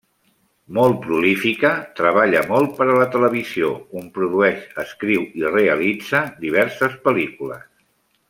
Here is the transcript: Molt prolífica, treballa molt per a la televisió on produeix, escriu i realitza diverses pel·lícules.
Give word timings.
Molt 0.75 0.95
prolífica, 1.01 1.69
treballa 1.99 2.41
molt 2.53 2.71
per 2.79 2.87
a 2.93 2.95
la 3.01 3.07
televisió 3.17 3.69
on 4.01 4.09
produeix, 4.17 4.65
escriu 4.85 5.29
i 5.43 5.47
realitza 5.57 6.23
diverses 6.47 6.97
pel·lícules. 7.07 7.69